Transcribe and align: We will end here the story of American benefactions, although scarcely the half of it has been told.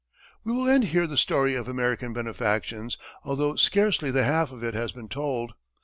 We 0.43 0.51
will 0.51 0.67
end 0.67 0.85
here 0.85 1.05
the 1.05 1.15
story 1.15 1.53
of 1.53 1.67
American 1.67 2.11
benefactions, 2.11 2.97
although 3.23 3.53
scarcely 3.55 4.09
the 4.09 4.23
half 4.23 4.51
of 4.51 4.63
it 4.63 4.73
has 4.73 4.91
been 4.91 5.09
told. 5.09 5.53